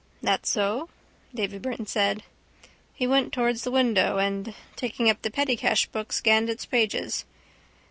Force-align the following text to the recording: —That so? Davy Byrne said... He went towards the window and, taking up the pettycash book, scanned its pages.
—That 0.23 0.47
so? 0.47 0.89
Davy 1.31 1.59
Byrne 1.59 1.85
said... 1.85 2.23
He 2.95 3.05
went 3.05 3.31
towards 3.31 3.63
the 3.63 3.69
window 3.69 4.17
and, 4.17 4.55
taking 4.75 5.11
up 5.11 5.21
the 5.21 5.29
pettycash 5.29 5.91
book, 5.91 6.11
scanned 6.11 6.49
its 6.49 6.65
pages. 6.65 7.23